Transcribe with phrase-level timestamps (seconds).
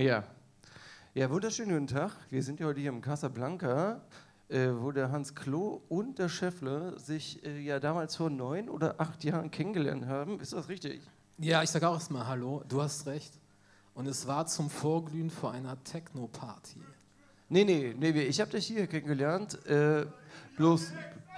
[0.00, 0.24] Ja.
[1.12, 2.12] Ja, wunderschönen guten Tag.
[2.30, 4.00] Wir sind ja heute hier im Casablanca,
[4.48, 8.94] äh, wo der Hans Klo und der Schäffler sich äh, ja damals vor neun oder
[8.98, 10.40] acht Jahren kennengelernt haben.
[10.40, 11.02] Ist das richtig?
[11.36, 13.34] Ja, ich sage auch erstmal Hallo, du hast recht.
[13.92, 16.80] Und es war zum Vorglühen vor einer Techno-Party.
[17.50, 19.62] Nee, nee, nee, ich habe dich hier kennengelernt.
[19.66, 20.06] Äh,
[20.56, 20.94] bloß,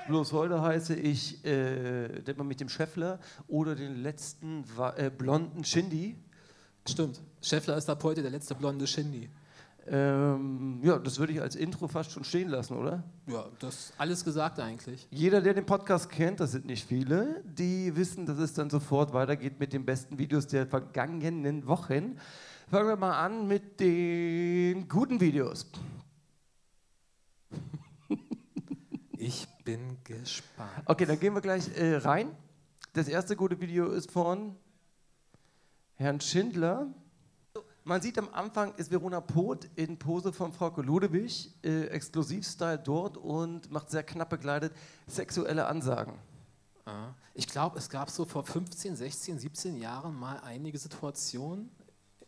[0.07, 3.19] bloß heute heiße ich äh, mit dem Schäffler
[3.49, 4.63] oder den letzten
[4.97, 6.15] äh, blonden Shindy.
[6.89, 7.21] Stimmt.
[7.41, 9.29] Schäffler ist ab heute der letzte blonde Shindy.
[9.87, 13.03] Ähm, ja, das würde ich als Intro fast schon stehen lassen, oder?
[13.27, 15.09] Ja, das ist alles gesagt eigentlich.
[15.11, 19.13] Jeder, der den Podcast kennt, das sind nicht viele, die wissen, dass es dann sofort
[19.13, 22.19] weitergeht mit den besten Videos der vergangenen Wochen.
[22.71, 25.67] Fangen wir mal an mit den guten Videos.
[29.25, 30.83] Ich bin gespannt.
[30.87, 32.37] Okay, dann gehen wir gleich äh, rein.
[32.93, 34.57] Das erste gute Video ist von
[36.03, 36.89] Herrn Schindler.
[37.85, 43.17] Man sieht am Anfang ist Verona Poth in Pose von Frau Ludewig, äh, Exklusivstyle dort
[43.17, 44.73] und macht sehr knapp begleitet
[45.07, 46.15] sexuelle Ansagen.
[46.85, 47.15] Ah.
[47.35, 51.71] Ich glaube, es gab so vor 15, 16, 17 Jahren mal einige Situationen,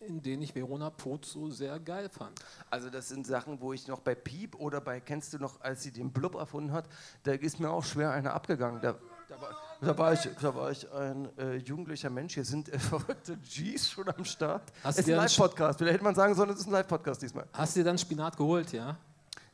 [0.00, 2.41] in denen ich Verona Poth so sehr geil fand.
[2.70, 5.83] Also das sind Sachen, wo ich noch bei Piep oder bei, kennst du noch, als
[5.83, 6.88] sie den Blub erfunden hat,
[7.25, 8.81] da ist mir auch schwer eine abgegangen.
[8.81, 8.97] Da,
[9.28, 12.34] da, war, da, war, ich, da war ich ein äh, jugendlicher Mensch.
[12.34, 14.72] Hier sind äh, verrückte Gs schon am Start.
[14.83, 15.78] Hast es ist ein Live-Podcast.
[15.78, 17.47] Vielleicht hätte man sagen sollen, es ist ein Live-Podcast diesmal.
[17.53, 18.97] Hast du dir dann Spinat geholt, ja?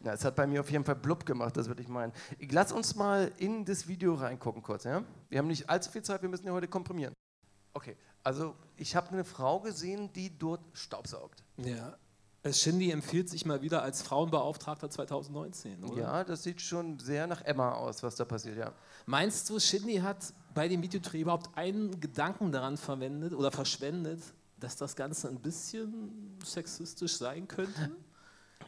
[0.01, 2.13] Na, es hat bei mir auf jeden Fall blub gemacht, das würde ich meinen.
[2.51, 5.03] Lass uns mal in das Video reingucken kurz, ja?
[5.29, 7.13] Wir haben nicht allzu viel Zeit, wir müssen ja heute komprimieren.
[7.75, 11.45] Okay, also ich habe eine Frau gesehen, die dort staubsaugt.
[11.59, 11.97] Ja.
[12.51, 16.01] Shindy empfiehlt sich mal wieder als Frauenbeauftragter 2019, oder?
[16.01, 18.73] Ja, das sieht schon sehr nach Emma aus, was da passiert, ja.
[19.05, 24.23] Meinst du, Shindy hat bei dem Videodreh überhaupt einen Gedanken daran verwendet oder verschwendet,
[24.59, 27.91] dass das Ganze ein bisschen sexistisch sein könnte?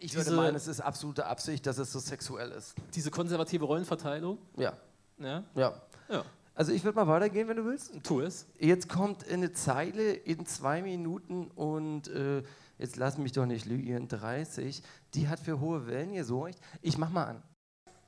[0.01, 2.75] Ich diese, würde meinen, es ist absolute Absicht, dass es so sexuell ist.
[2.95, 4.39] Diese konservative Rollenverteilung?
[4.57, 4.77] Ja.
[5.19, 5.45] Ja?
[5.55, 5.81] Ja.
[6.09, 6.25] ja.
[6.55, 7.93] Also ich würde mal weitergehen, wenn du willst.
[8.03, 8.47] Tu es.
[8.59, 12.43] Jetzt kommt eine Zeile in zwei Minuten und äh,
[12.79, 14.83] jetzt lass mich doch nicht lügen, 30.
[15.15, 16.59] Die hat für hohe Wellen gesorgt.
[16.81, 17.43] Ich mach mal an.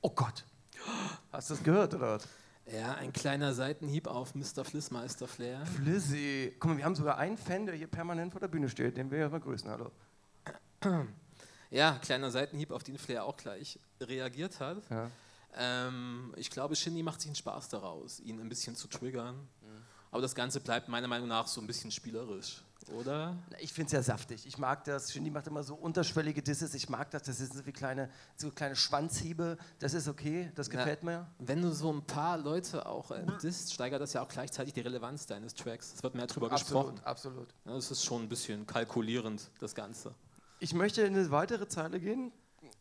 [0.01, 0.45] Oh Gott.
[1.31, 2.27] Hast du das gehört oder was?
[2.71, 4.63] Ja, ein kleiner Seitenhieb auf Mr.
[4.63, 5.65] Flissmeister Flair.
[5.65, 6.55] Flissy.
[6.59, 8.97] Guck mal, wir haben sogar einen Fan, der hier permanent vor der Bühne steht.
[8.97, 9.69] Den ich ja mal grüßen.
[9.69, 9.91] Hallo.
[11.71, 14.81] Ja, kleiner Seitenhieb, auf den Flair auch gleich reagiert hat.
[14.89, 15.09] Ja.
[15.57, 19.35] Ähm, ich glaube, Shindy macht sich einen Spaß daraus, ihn ein bisschen zu triggern.
[19.35, 19.83] Mhm.
[20.11, 23.35] Aber das Ganze bleibt meiner Meinung nach so ein bisschen spielerisch, oder?
[23.59, 24.45] Ich finde es ja saftig.
[24.45, 25.11] Ich mag das.
[25.11, 26.73] Shindy macht immer so unterschwellige Disses.
[26.73, 27.23] Ich mag das.
[27.23, 29.57] Das sind so wie kleine, so kleine Schwanzhiebe.
[29.79, 30.51] Das ist okay.
[30.55, 31.27] Das gefällt Na, mir.
[31.39, 34.81] Wenn du so ein paar Leute auch äh, disst, steigert das ja auch gleichzeitig die
[34.81, 35.93] Relevanz deines Tracks.
[35.95, 37.05] Es wird mehr darüber absolut, gesprochen.
[37.05, 37.47] Absolut.
[37.65, 40.13] Ja, das ist schon ein bisschen kalkulierend, das Ganze.
[40.59, 42.31] Ich möchte in eine weitere Zeile gehen.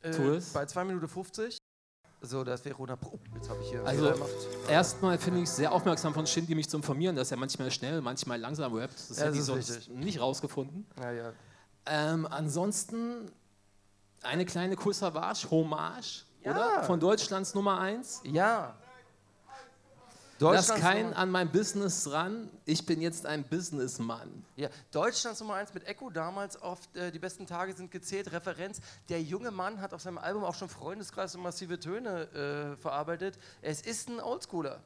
[0.03, 0.53] Äh, tu es.
[0.53, 1.59] Bei 2 Minuten 50.
[2.21, 2.97] So, das wäre Verona.
[3.05, 3.85] Oh, jetzt habe ich hier.
[3.85, 4.15] Also,
[4.69, 8.01] erstmal finde ich es sehr aufmerksam von Shindy, mich zu informieren, dass er manchmal schnell,
[8.01, 8.95] manchmal langsam rappt.
[8.95, 9.95] Das ja, hätte ich sonst richtig.
[9.95, 10.87] nicht rausgefunden.
[11.01, 11.33] Ja, ja.
[11.87, 13.31] Ähm, ansonsten
[14.23, 16.53] eine kleine Kursavage, Hommage, ja.
[16.53, 16.85] oder?
[16.85, 18.23] Von Deutschlands Nummer 1.
[18.25, 18.75] Ja.
[20.53, 24.45] Lass keinen an mein Business ran, ich bin jetzt ein Businessmann.
[24.57, 28.81] Ja, Deutschlands Nummer 1 mit Echo, damals oft äh, die besten Tage sind gezählt, Referenz.
[29.09, 33.39] Der junge Mann hat auf seinem Album auch schon Freundeskreis und massive Töne äh, verarbeitet.
[33.63, 34.81] Es ist ein Oldschooler.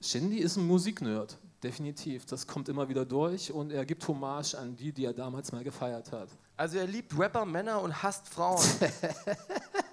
[0.00, 2.26] Shindy ist ein Musiknerd, definitiv.
[2.26, 5.64] Das kommt immer wieder durch und er gibt Hommage an die, die er damals mal
[5.64, 6.28] gefeiert hat.
[6.56, 8.64] Also er liebt Rapper, Männer und hasst Frauen.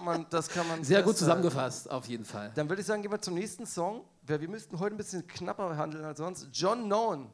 [0.00, 2.50] kann man, das kann man Sehr gut zusammengefasst, auf jeden Fall.
[2.54, 4.04] Dann würde ich sagen, gehen wir zum nächsten Song.
[4.22, 6.48] Wir müssten heute ein bisschen knapper handeln als sonst.
[6.52, 7.26] John Nolan,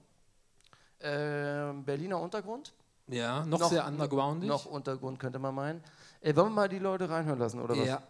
[0.98, 2.74] äh, Berliner Untergrund.
[3.08, 4.48] Ja, noch, noch sehr undergroundig.
[4.48, 5.84] Noch Untergrund könnte man meinen.
[6.20, 7.86] Äh, wollen wir mal die Leute reinhören lassen, oder was?
[7.86, 8.02] Ja.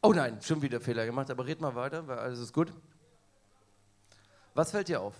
[0.00, 2.72] Oh nein, schon wieder Fehler gemacht, aber red mal weiter, weil alles ist gut.
[4.54, 5.14] Was fällt dir auf?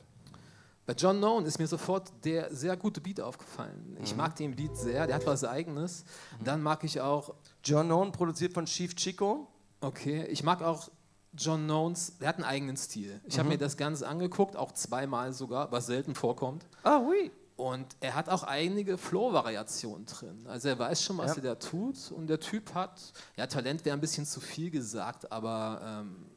[0.85, 3.97] Bei John Nolan ist mir sofort der sehr gute Beat aufgefallen.
[4.03, 4.19] Ich mhm.
[4.19, 6.05] mag den Beat sehr, der hat was Eigenes.
[6.41, 6.45] Mhm.
[6.45, 7.35] Dann mag ich auch.
[7.65, 9.47] John Nolan, produziert von Chief Chico.
[9.81, 10.89] Okay, ich mag auch
[11.35, 13.21] John Nones, der hat einen eigenen Stil.
[13.25, 13.41] Ich mhm.
[13.41, 16.67] habe mir das Ganze angeguckt, auch zweimal sogar, was selten vorkommt.
[16.83, 17.31] Ah, oui.
[17.57, 20.47] Und er hat auch einige Flow-Variationen drin.
[20.47, 21.37] Also er weiß schon, was ja.
[21.37, 22.11] er da tut.
[22.11, 26.32] Und der Typ hat, ja, Talent wäre ein bisschen zu viel gesagt, aber ähm,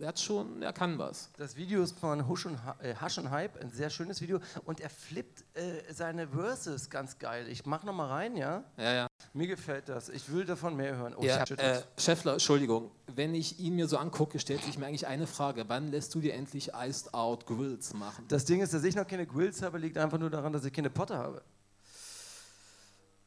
[0.00, 1.30] er hat schon, er kann was.
[1.36, 4.40] Das Video ist von Hush und, äh, Hush und Hype, ein sehr schönes Video.
[4.64, 7.48] Und er flippt äh, seine Verses ganz geil.
[7.48, 8.64] Ich mach noch mal rein, ja?
[8.76, 9.06] Ja, ja.
[9.32, 10.08] Mir gefällt das.
[10.08, 11.14] Ich will davon mehr hören.
[11.16, 12.90] Oh, ja, äh, Scheffler, Entschuldigung.
[13.06, 15.64] Wenn ich ihn mir so angucke, stellt sich mir eigentlich eine Frage.
[15.68, 18.24] Wann lässt du dir endlich Iced Out Grills machen?
[18.28, 20.72] Das Ding ist, dass ich noch keine Grills habe, liegt einfach nur daran, dass ich
[20.72, 21.42] keine Potter habe.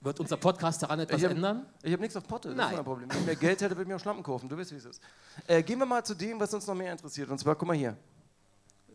[0.04, 1.66] Wird unser Podcast daran etwas ich hab, ändern?
[1.84, 2.72] Ich habe nichts auf Potte, das Nein.
[2.72, 3.10] ist mein Problem.
[3.10, 4.50] Wenn ich mehr Geld hätte, würde ich mir auch Schlampen kaufen.
[4.50, 5.02] Du weißt, wie es ist.
[5.46, 7.30] Äh, gehen wir mal zu dem, was uns noch mehr interessiert.
[7.30, 7.96] Und zwar, guck mal hier.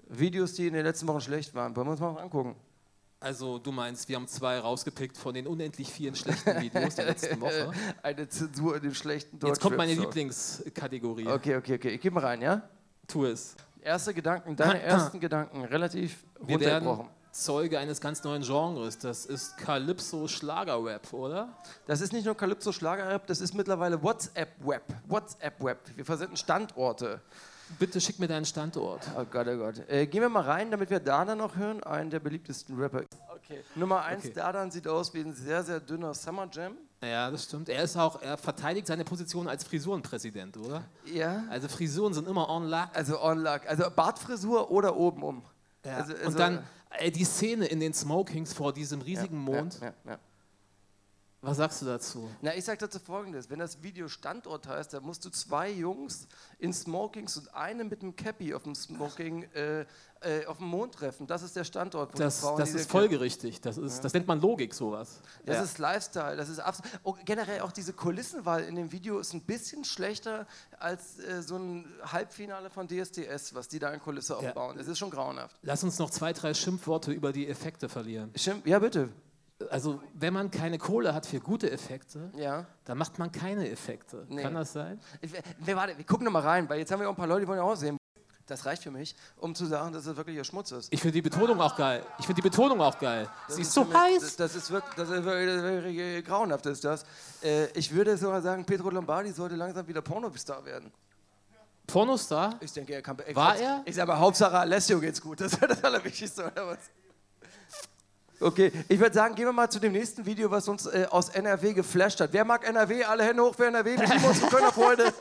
[0.08, 1.76] Videos, die in den letzten Wochen schlecht waren.
[1.76, 2.56] Wollen wir uns mal angucken?
[3.20, 7.40] Also du meinst, wir haben zwei rausgepickt von den unendlich vielen schlechten Videos der letzten
[7.40, 7.70] Woche.
[8.02, 9.50] Eine Zensur in dem schlechten Deutsch.
[9.50, 11.28] Jetzt kommt meine Lieblingskategorie.
[11.28, 11.90] Okay, okay, okay.
[11.90, 12.62] Ich gebe mal rein, ja?
[13.06, 13.54] Tu es.
[13.80, 17.06] Erste Gedanken, deine ersten Gedanken, relativ Wir werden.
[17.36, 18.98] Zeuge eines ganz neuen Genres.
[18.98, 21.48] Das ist Calypso Schlagerrap, oder?
[21.86, 24.82] Das ist nicht nur Calypso Schlagerrap, das ist mittlerweile WhatsApp-Web.
[25.06, 25.78] WhatsApp-Web.
[25.96, 27.20] Wir versenden Standorte.
[27.78, 29.02] Bitte schick mir deinen Standort.
[29.18, 29.82] Oh Gott, oh Gott.
[29.88, 33.02] Äh, gehen wir mal rein, damit wir Dardan noch hören, einen der beliebtesten Rapper.
[33.34, 33.62] Okay.
[33.74, 34.34] Nummer eins, Okay.
[34.34, 36.76] Dardan sieht aus wie ein sehr, sehr dünner Summer Jam.
[37.02, 37.68] Ja, das stimmt.
[37.68, 40.84] Er ist auch, er verteidigt seine Position als Frisurenpräsident, oder?
[41.04, 41.44] Ja.
[41.50, 42.88] Also Frisuren sind immer on luck.
[42.94, 43.60] Also on luck.
[43.66, 45.42] Also Bartfrisur oder oben um.
[45.84, 45.96] Ja.
[45.98, 46.64] Also, also, Und dann
[47.14, 49.78] die Szene in den Smokings vor diesem riesigen Mond.
[49.80, 50.18] Ja, ja, ja.
[51.46, 52.28] Was sagst du dazu?
[52.42, 56.26] Na, ich sag dazu folgendes: Wenn das Video Standort heißt, dann musst du zwei Jungs
[56.58, 59.82] in Smokings und einen mit einem Cappy auf dem Smoking äh,
[60.22, 61.26] äh, auf dem Mond treffen.
[61.26, 62.14] Das ist der Standort.
[62.14, 63.60] Wo Das, Frauen das ist folgerichtig.
[63.60, 65.20] Das, ist, das nennt man Logik, sowas.
[65.44, 65.62] Das Ja.
[65.62, 66.90] ist Lifestyle, das ist absolut.
[67.04, 70.46] Oh, generell auch diese Kulissenwahl in dem Video ist ein bisschen schlechter
[70.80, 74.48] als äh, so ein Halbfinale von DSDS, was die da in Kulisse Ja.
[74.48, 74.78] aufbauen.
[74.80, 75.56] Es ist schon grauenhaft.
[75.62, 78.32] Lass uns noch zwei, drei Schimpfworte über die Effekte verlieren.
[78.34, 79.10] Stimmt, ja, bitte.
[79.70, 82.66] Also, wenn man keine Kohle hat für gute Effekte, Ja.
[82.84, 84.26] dann macht man keine Effekte.
[84.28, 84.42] Nee.
[84.42, 85.00] Kann das sein?
[85.22, 87.26] Ich, wir, warte, wir gucken noch mal rein, weil jetzt haben wir auch ein paar
[87.26, 87.96] Leute, die wollen ja auch sehen.
[88.46, 90.92] Das reicht für mich, um zu sagen, dass es wirklich ihr Schmutz ist.
[90.92, 92.04] Ich finde die Betonung auch geil.
[92.20, 93.28] Ich finde die Betonung auch geil.
[93.48, 94.20] Das Sie ist so für mich- heiß.
[94.22, 97.04] Das, das ist wirklich, das ist wirklich, ist grauenhaft, ist das.
[97.42, 100.92] Äh, ich würde sogar sagen, Pedro Lombardi sollte langsam wieder Pornostar werden.
[101.86, 102.56] Pornostar?
[102.60, 103.16] Ich denke, er kann.
[103.32, 103.82] War er?
[103.84, 105.40] Ich sage mal, Hauptsache Alessio geht's gut.
[105.40, 106.78] Das wäre das Allerwichtigste, oder was?
[108.38, 111.30] Okay, ich würde sagen, gehen wir mal zu dem nächsten Video, was uns äh, aus
[111.30, 112.32] NRW geflasht hat.
[112.32, 113.04] Wer mag NRW?
[113.04, 113.96] Alle Hände hoch für NRW.
[113.98, 115.12] Wir lieben unsere Kölner Freunde.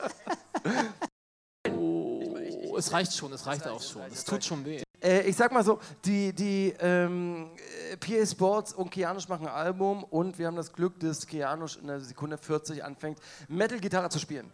[1.74, 4.02] Oh, es reicht schon, es reicht auch schon.
[4.12, 4.82] Es tut schon weh.
[5.02, 7.50] Äh, ich sag mal so, die, die ähm,
[7.90, 11.78] äh, PA Sports und Kianusch machen ein Album und wir haben das Glück, dass Kianusch
[11.78, 14.52] in der Sekunde 40 anfängt, Metal-Gitarre zu spielen.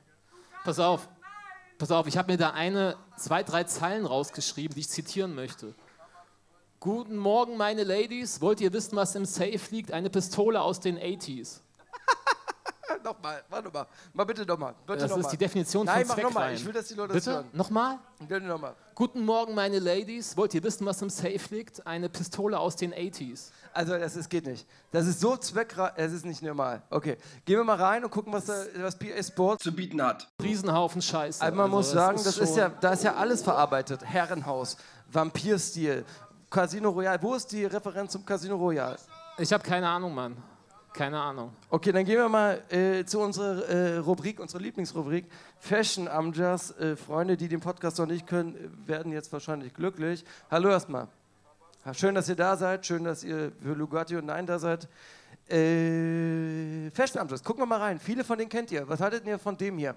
[0.65, 1.09] Pass auf,
[1.79, 5.75] pass auf, ich habe mir da eine, zwei, drei Zeilen rausgeschrieben, die ich zitieren möchte.
[6.83, 8.41] Guten Morgen, meine Ladies.
[8.41, 9.93] Wollt ihr wissen, was im Safe liegt?
[9.93, 11.61] Eine Pistole aus den 80s.
[12.89, 13.87] Äh, nochmal, warte mal.
[14.13, 14.75] Mal bitte nochmal.
[14.85, 15.31] Bitte Das noch ist mal.
[15.31, 16.55] die Definition Nein, von mach nochmal.
[16.55, 17.37] Ich will, dass die Leute das Bitte?
[17.37, 17.51] hören.
[17.53, 17.99] Nochmal?
[18.19, 18.75] Bitte nochmal.
[18.97, 20.37] Guten Morgen, meine Ladies.
[20.37, 21.87] Wollt ihr wissen, was im Safe liegt?
[21.87, 23.51] Eine Pistole aus den 80s.
[23.73, 24.67] Also, das ist, geht nicht.
[24.91, 25.93] Das ist so zweckreich.
[25.95, 26.83] Es ist nicht normal.
[26.91, 30.29] Okay, gehen wir mal rein und gucken, was, da, was PA Sports zu bieten hat.
[30.43, 31.41] Riesenhaufen Scheiße.
[31.43, 34.05] Also man Also, muss sagen, das ist ja, da ist ja alles verarbeitet.
[34.05, 34.77] Herrenhaus,
[35.13, 36.05] Vampirstil,
[36.53, 37.21] Casino Royale.
[37.23, 38.97] Wo ist die Referenz zum Casino Royale?
[39.39, 40.37] Ich habe keine Ahnung, Mann.
[40.93, 41.51] Keine Ahnung.
[41.71, 45.25] Okay, dann gehen wir mal äh, zu unserer äh, Rubrik, unserer Lieblingsrubrik.
[45.59, 46.71] Fashion am Jazz.
[46.79, 48.55] Äh, Freunde, die den Podcast noch nicht können,
[48.87, 50.27] werden jetzt wahrscheinlich glücklich.
[50.51, 51.09] Hallo erstmal.
[51.95, 52.85] Schön, dass ihr da seid.
[52.85, 54.87] Schön, dass ihr für Lugatti und Nein da seid.
[55.49, 57.43] Äh, Fashion am Jazz.
[57.43, 57.99] Gucken wir mal rein.
[57.99, 58.87] Viele von denen kennt ihr.
[58.87, 59.95] Was haltet ihr von dem hier?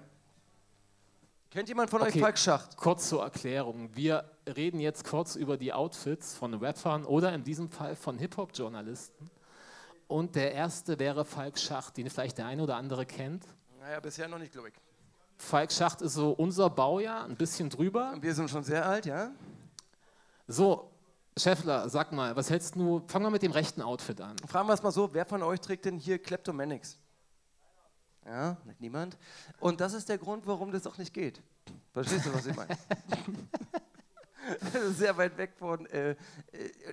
[1.56, 2.20] Kennt jemand von euch Okay.
[2.20, 2.76] Falk Schacht?
[2.76, 3.88] Kurz zur Erklärung.
[3.96, 9.30] Wir reden jetzt kurz über die Outfits von Rappern oder in diesem Fall von Hip-Hop-Journalisten.
[10.06, 13.42] Und der erste wäre Falk Schacht, den vielleicht der eine oder andere kennt.
[13.80, 14.74] Naja, bisher noch nicht, glaube ich.
[15.38, 18.14] Falk Schacht ist so unser Baujahr, ein bisschen drüber.
[18.20, 19.30] Wir sind schon sehr alt, ja?
[20.46, 20.90] So,
[21.38, 23.02] Scheffler, sag mal, was hältst du?
[23.06, 24.36] Fangen wir mit dem rechten Outfit an.
[24.46, 26.98] Fragen wir es mal so, wer von euch trägt denn hier Kleptomanics?
[28.26, 29.16] Ja, niemand.
[29.60, 31.40] Und das ist der Grund, warum das auch nicht geht.
[31.92, 32.76] Verstehst du, was ich meine?
[34.72, 35.86] Das ist Sehr weit weg von.
[35.86, 36.14] Äh,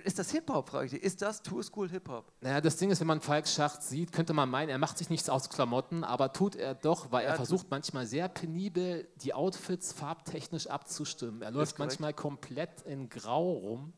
[0.04, 1.02] ist das Hip-Hop, frage ich dich?
[1.02, 2.32] Ist das Tour School Hip-Hop?
[2.40, 5.08] Naja, das Ding ist, wenn man Falk Schacht sieht, könnte man meinen, er macht sich
[5.10, 9.34] nichts aus Klamotten, aber tut er doch, weil Ja, er versucht manchmal sehr penibel die
[9.34, 11.42] Outfits farbtechnisch abzustimmen.
[11.42, 13.92] Er läuft manchmal komplett in Grau rum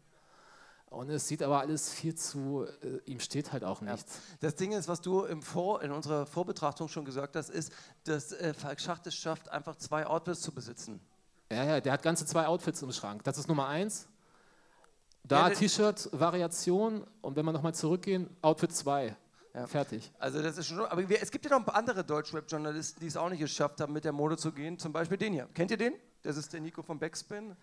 [0.91, 4.21] und es sieht aber alles viel zu, äh, ihm steht halt auch nichts.
[4.41, 7.73] Das Ding ist, was du im Vor, in unserer Vorbetrachtung schon gesagt hast, ist,
[8.05, 11.01] dass äh, Falk Schacht es schafft, einfach zwei Outfits zu besitzen.
[11.51, 13.23] Ja, ja, der hat ganze zwei Outfits im Schrank.
[13.25, 14.09] Das ist Nummer eins.
[15.23, 19.17] Da Ja, der- T-Shirt-Variation und wenn wir nochmal zurückgehen, Outfit 2.
[19.55, 19.67] Ja.
[19.67, 20.13] Fertig.
[20.19, 20.81] Also das ist schon.
[20.85, 23.81] Aber wir, es gibt ja noch ein paar andere Deutschrap-Journalisten, die es auch nicht geschafft
[23.81, 24.79] haben, mit der Mode zu gehen.
[24.79, 25.49] Zum Beispiel den hier.
[25.55, 25.95] Kennt ihr den?
[26.23, 27.57] Das ist der Nico von Backspin.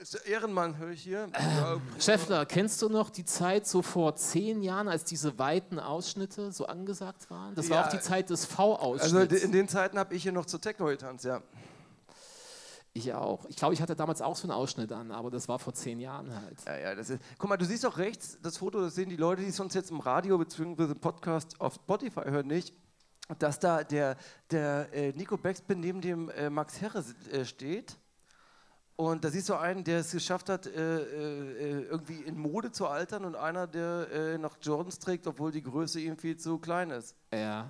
[0.00, 1.28] Ist der Ehrenmann, höre ich hier.
[1.38, 6.52] Ja, Scheffler, kennst du noch die Zeit so vor zehn Jahren, als diese weiten Ausschnitte
[6.52, 7.54] so angesagt waren?
[7.54, 7.86] Das war Ja.
[7.86, 9.42] auch die Zeit des also V-Ausschnitts.
[9.42, 11.42] in den Zeiten habe ich hier noch zur Techno getanzt, ja.
[12.94, 13.44] Ich auch.
[13.50, 16.00] Ich glaube, ich hatte damals auch so einen Ausschnitt an, aber das war vor zehn
[16.00, 16.58] Jahren halt.
[16.66, 17.22] Ja, ja, das ist.
[17.38, 19.74] Guck mal, du siehst auch rechts das Foto, das sehen die Leute, die es uns
[19.74, 20.94] jetzt im Radio bzw.
[20.94, 22.74] Podcast auf Spotify hören, nicht,
[23.38, 24.16] dass da der,
[24.50, 27.96] der äh, Nico Beckspin neben dem äh, Max Herre äh, steht.
[29.00, 32.86] Und da siehst du einen, der es geschafft hat, äh, äh, irgendwie in Mode zu
[32.86, 36.90] altern und einer, der äh, noch Jordans trägt, obwohl die Größe ihm viel zu klein
[36.90, 37.16] ist.
[37.32, 37.66] Ja.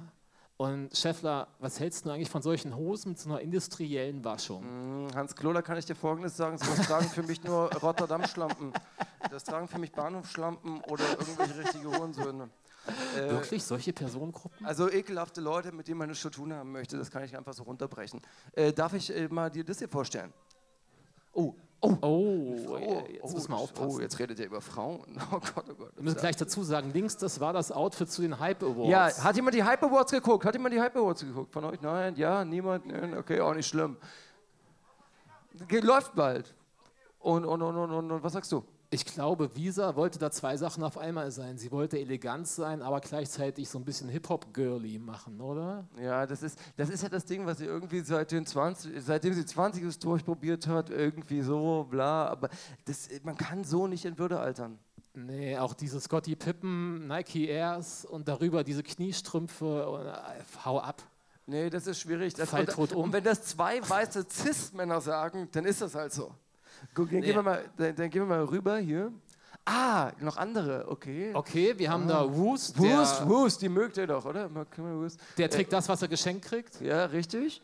[0.57, 5.07] Und Scheffler, was hältst du eigentlich von solchen Hosen mit so einer industriellen Waschung?
[5.07, 8.73] Mm, Hans Kloder kann ich dir Folgendes sagen, sowas tragen für mich nur Rotterdam-Schlampen.
[9.31, 12.51] Das tragen für mich Bahnhofsschlampen oder irgendwelche richtige Hurensöhne.
[13.17, 13.63] Äh, Wirklich?
[13.63, 14.67] Solche Personengruppen?
[14.67, 17.53] Also ekelhafte Leute, mit denen man nichts zu tun haben möchte, das kann ich einfach
[17.53, 18.21] so runterbrechen.
[18.51, 20.33] Äh, darf ich äh, mal dir das hier vorstellen?
[21.83, 22.77] Oh, oh, oh,
[23.11, 23.97] jetzt oh, müssen wir aufpassen.
[23.97, 25.01] Oh, jetzt redet ihr über Frauen.
[25.33, 25.97] Oh Gott, oh Gott.
[25.97, 28.91] Wir müssen gleich dazu sagen, links, das war das Outfit zu den Hype Awards.
[28.91, 30.45] Ja, hat jemand die Hype Awards geguckt?
[30.45, 31.53] Hat jemand die Hype Awards geguckt?
[31.53, 31.81] Von euch?
[31.81, 32.87] Nein, ja, niemand?
[32.87, 33.97] Nein, okay, auch nicht schlimm.
[35.71, 36.55] Läuft bald.
[37.21, 38.65] Und, und, und, und, und, was sagst du?
[38.89, 41.59] Ich glaube, Visa wollte da zwei Sachen auf einmal sein.
[41.59, 45.87] Sie wollte elegant sein, aber gleichzeitig so ein bisschen Hip-Hop-girly machen, oder?
[46.03, 49.35] Ja, das ist, das ist ja das Ding, was sie irgendwie seit den 20, seitdem
[49.35, 52.27] sie 20 es durchprobiert hat, irgendwie so, bla.
[52.27, 52.49] Aber
[52.87, 54.79] das, man kann so nicht in Würde altern.
[55.13, 61.03] Nee, auch diese Scotty Pippen, Nike Airs und darüber diese Kniestrümpfe, und, äh, hau ab.
[61.47, 62.33] Nee, das ist schwierig.
[62.33, 63.05] Das, Fall tot um.
[63.05, 66.33] Und wenn das zwei weiße Cis-Männer sagen, dann ist das halt so.
[66.95, 67.27] Guck, dann, Nee.
[67.27, 69.13] gehen wir mal, dann, dann gehen wir mal rüber hier.
[69.65, 71.31] Ah, noch andere, okay.
[71.35, 74.49] Okay, wir haben da Woost, Wurst, der, Wurst, die mögt ihr doch, oder?
[75.37, 76.81] Der trägt das, was er geschenkt kriegt.
[76.81, 77.63] Ja, richtig.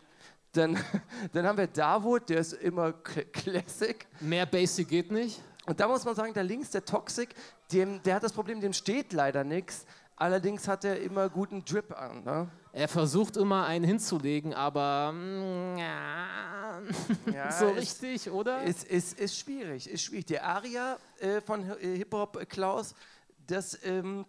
[0.52, 0.78] Dann,
[1.32, 4.06] dann haben wir Davut, der ist immer Classic.
[4.20, 5.42] Mehr Basic geht nicht.
[5.66, 7.35] Und da muss man sagen, da links der Toxic,
[7.73, 9.85] dem, der hat das Problem, dem steht leider nichts.
[10.18, 12.25] Allerdings hat er immer guten Drip an.
[12.25, 12.49] Ne?
[12.73, 15.76] Er versucht immer einen hinzulegen, aber mm,
[17.33, 18.63] ja, so richtig, oder?
[18.63, 20.27] Ist, ist, ist schwierig, ist schwierig.
[20.27, 22.95] Der Aria äh, von äh, Hip-Hop äh, Klaus,
[23.47, 24.25] das ähm,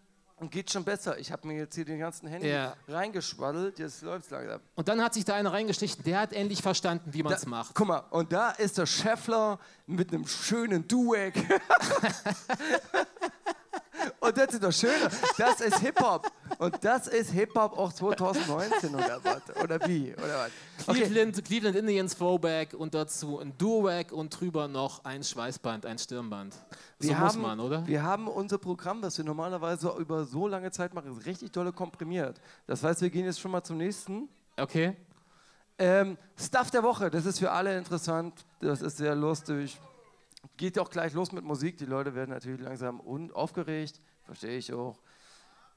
[0.52, 1.18] geht schon besser.
[1.18, 2.76] Ich habe mir jetzt hier den ganzen Handy Ja.
[2.88, 4.62] reingeschwaddelt, jetzt läuft langsam.
[4.76, 7.74] Und dann hat sich da einer reingestichen, der hat endlich verstanden, wie man es macht.
[7.74, 11.34] Guck mal, und da ist der Scheffler mit einem schönen Dueck.
[14.28, 16.32] und das ist das Schöne, das ist Hip-Hop.
[16.60, 19.64] Und das ist Hip-Hop auch 2019 oder was?
[19.64, 20.14] Oder wie?
[20.14, 20.88] Oder was?
[20.88, 21.02] Okay.
[21.02, 26.54] Cleveland, Cleveland Indians Throwback und dazu ein Duwack und drüber noch ein Schweißband, ein Stirnband.
[27.00, 27.86] So Wir muss haben, man, oder?
[27.86, 32.40] Wir haben unser Programm, das wir normalerweise über so lange Zeit machen, richtig dolle komprimiert.
[32.66, 34.30] Das heißt, wir gehen jetzt schon mal zum nächsten.
[34.58, 34.96] Okay.
[35.80, 39.80] Ähm, Stuff der Woche, das ist für alle interessant, das ist sehr lustig.
[40.56, 43.00] Geht auch gleich los mit Musik, die Leute werden natürlich langsam
[43.34, 45.00] aufgeregt, verstehe ich auch.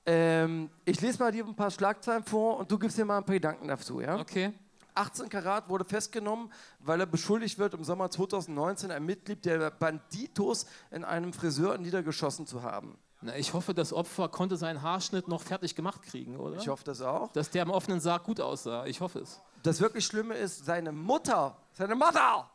[0.04, 3.24] Ähm, ich lese mal dir ein paar Schlagzeilen vor und du gibst dir mal ein
[3.24, 4.18] paar Gedanken dazu, ja?
[4.18, 4.52] Okay.
[4.94, 10.66] 18 Karat wurde festgenommen, weil er beschuldigt wird, im Sommer 2019 ein Mitglied der Banditos
[10.90, 12.98] in einem Friseur niedergeschossen zu haben.
[13.22, 16.56] Na, ich hoffe, das Opfer konnte seinen Haarschnitt noch fertig gemacht kriegen, oder?
[16.56, 17.30] Ich hoffe das auch.
[17.32, 18.86] Dass der im offenen Sarg gut aussah.
[18.86, 19.40] Ich hoffe es.
[19.62, 22.50] Das wirklich Schlimme ist, seine Mutter, seine Mutter,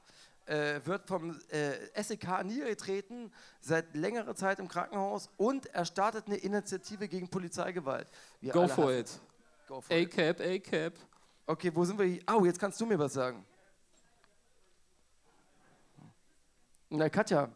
[0.45, 6.37] äh, wird vom äh, SEK niedergetreten, seit längerer Zeit im Krankenhaus und er startet eine
[6.37, 8.07] Initiative gegen Polizeigewalt.
[8.41, 9.19] Wir Go for it.
[9.67, 10.07] Go for it.
[10.13, 10.93] A-Cap, A-Cap.
[11.47, 12.21] Okay, wo sind wir hier?
[12.25, 13.45] Au, jetzt kannst du mir was sagen.
[16.89, 17.49] Na, Katja,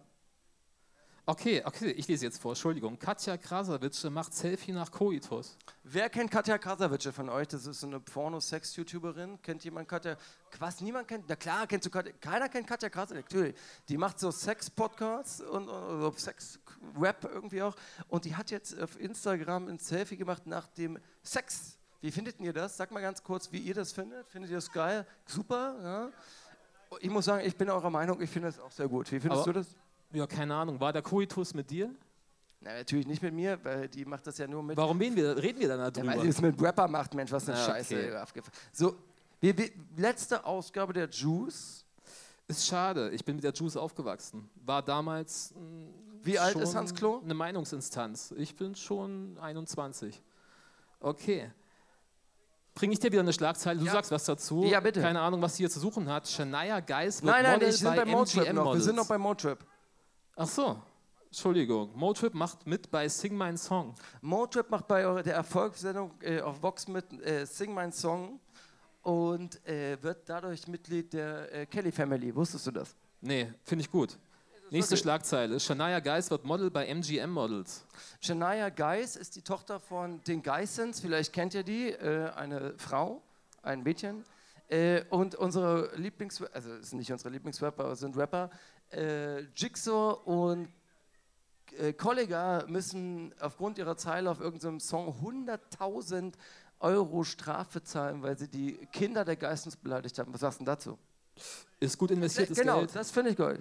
[1.30, 2.54] Okay, okay, ich lese jetzt vor.
[2.54, 2.98] Entschuldigung.
[2.98, 5.56] Katja Krasavice macht Selfie nach Koitus.
[5.84, 7.48] wer kennt Katja Krasavice von euch?
[7.48, 9.40] Das ist so eine Porno-Sex-YouTuberin.
[9.44, 10.18] Kennt jemand Katja?
[10.58, 11.26] Was, niemand kennt?
[11.30, 12.14] Na klar, kennst du Katja.
[12.20, 13.56] Keiner kennt Katja Krasavice, natürlich.
[13.90, 17.76] Die macht so Sex-Podcasts und, und Sex-Rap irgendwie auch.
[18.08, 21.78] Und die hat jetzt auf Instagram ein Selfie gemacht nach dem Sex.
[22.02, 22.76] Wie findet ihr das?
[22.76, 24.28] Sag mal ganz kurz, wie ihr das findet.
[24.30, 25.06] Findet ihr das geil?
[25.28, 26.10] Super, ja?
[27.02, 29.12] Ich muss sagen, ich bin eurer Meinung, ich finde das auch sehr gut.
[29.12, 29.68] Wie findest Aber- du das?
[30.12, 30.80] Ja, keine Ahnung.
[30.80, 31.94] War der Koitus mit dir?
[32.62, 34.76] Na, natürlich nicht mit mir, weil die macht das ja nur mit.
[34.76, 36.14] Warum reden wir, reden wir dann Ja, darüber?
[36.14, 38.26] weil sie es mit Rapper macht, Mensch, was eine Ah, Scheiße.
[38.30, 38.42] okay.
[38.74, 38.96] So,
[39.40, 41.86] wir, wir, letzte Ausgabe der Juice.
[42.48, 43.12] Ist schade.
[43.12, 44.50] Ich bin mit der Juice aufgewachsen.
[44.66, 45.54] War damals.
[45.56, 45.88] mh,
[46.24, 47.22] Wie alt ist Hans Klo?
[47.24, 48.34] Eine Meinungsinstanz.
[48.36, 50.20] Ich bin schon 21.
[51.00, 51.52] Okay.
[52.74, 53.80] Bringe ich dir wieder eine Schlagzeile?
[53.80, 53.92] Du Ja.
[53.92, 54.64] sagst was dazu.
[54.64, 55.00] Ja, bitte.
[55.00, 56.28] Keine Ahnung, was sie hier zu suchen hat.
[56.28, 58.46] Shania Geis wird Nein, nein, Model sind bei bei MGM noch.
[58.46, 58.84] Wir Models.
[58.86, 59.60] sind noch bei Motrip.
[60.42, 60.82] Ach so.
[61.26, 61.92] Entschuldigung.
[61.96, 63.94] Motrip macht mit bei Sing My Song.
[64.22, 68.40] Motrip macht bei der Erfolgssendung äh, auf Vox mit äh, Sing My Song
[69.02, 72.34] und äh, wird dadurch Mitglied der äh, Kelly Family.
[72.34, 72.96] Wusstest du das?
[73.20, 74.18] Nee, finde ich gut.
[74.72, 75.60] Nächste wirklich- Schlagzeile.
[75.60, 77.86] Shania Geis wird Model bei MGM Models.
[78.22, 83.22] Shania Geis ist die Tochter von den Geissens, vielleicht kennt ihr die, äh, eine Frau,
[83.62, 84.24] ein Mädchen.
[84.70, 86.42] Äh, und unsere Lieblings...
[86.54, 88.52] Also, es sind nicht unsere Lieblingsrapper, sind Rapper.
[88.92, 90.70] Äh, Jigsaw und
[91.78, 96.34] äh, Kollega müssen aufgrund ihrer Zeile auf irgendeinem Song 100.000
[96.80, 100.34] Euro Strafe zahlen, weil sie die Kinder der Geistens beleidigt haben.
[100.34, 100.98] Was sagst du dazu?
[101.80, 102.96] Ist gut investiertes genau, Geld.
[102.96, 103.60] das finde ich geil.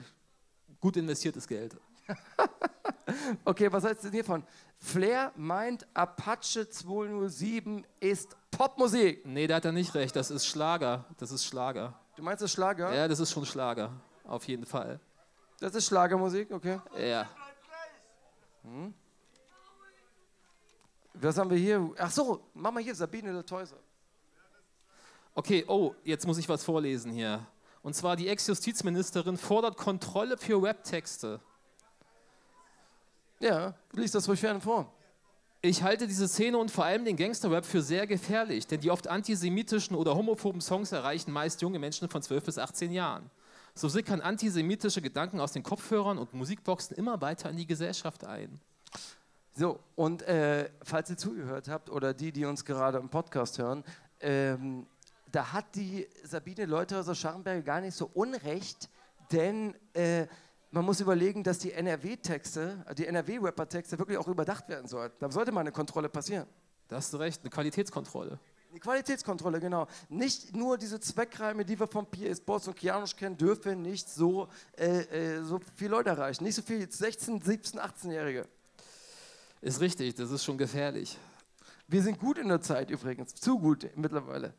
[0.80, 1.76] Gut investiertes Geld.
[3.44, 4.44] okay, was hältst du hiervon?
[4.78, 9.26] Flair meint, Apache 207 ist Popmusik.
[9.26, 10.14] Nee, da hat er nicht recht.
[10.16, 11.04] Das ist Schlager.
[11.18, 11.98] Das ist Schlager.
[12.16, 12.94] Du meinst das Schlager?
[12.94, 13.92] Ja, das ist schon Schlager.
[14.24, 15.00] Auf jeden Fall.
[15.60, 16.80] Das ist Schlagermusik, okay.
[16.96, 17.28] Ja.
[18.62, 18.94] Hm?
[21.14, 21.90] Was haben wir hier?
[21.98, 23.76] Ach so, mach mal hier Sabine der Teuse.
[25.34, 27.44] Okay, oh, jetzt muss ich was vorlesen hier.
[27.82, 31.40] Und zwar die Ex-Justizministerin fordert Kontrolle für Webtexte.
[33.40, 34.92] Ja, lies das ruhig gerne vor.
[35.60, 39.08] Ich halte diese Szene und vor allem den Gangsterrap für sehr gefährlich, denn die oft
[39.08, 43.28] antisemitischen oder homophoben Songs erreichen meist junge Menschen von 12 bis 18 Jahren.
[43.78, 48.60] So sickern antisemitische Gedanken aus den Kopfhörern und Musikboxen immer weiter in die Gesellschaft ein.
[49.54, 53.84] So, und äh, falls ihr zugehört habt oder die, die uns gerade im Podcast hören,
[54.18, 54.88] ähm,
[55.30, 58.90] da hat die Sabine Leuthäuser-Scharrenberg gar nicht so unrecht,
[59.30, 60.26] denn äh,
[60.72, 65.14] man muss überlegen, dass die NRW-Texte, die NRW-Rapper-Texte wirklich auch überdacht werden sollten.
[65.20, 66.48] Da sollte mal eine Kontrolle passieren.
[66.88, 68.40] Da hast du recht, eine Qualitätskontrolle.
[68.72, 69.86] Die Qualitätskontrolle, genau.
[70.10, 72.40] Nicht nur diese Zweckreime, die wir von P.S.
[72.40, 76.44] Boss und Kianosch kennen, dürfen nicht so, äh, äh, so viele Leute erreichen.
[76.44, 78.46] Nicht so viele 16, 17, 18-Jährige.
[79.62, 81.16] Ist richtig, das ist schon gefährlich.
[81.86, 84.52] Wir sind gut in der Zeit übrigens, zu gut mittlerweile.